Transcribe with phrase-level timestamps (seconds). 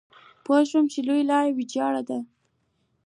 [0.43, 2.19] پوه شوم چې لویه لار ويجاړه ده.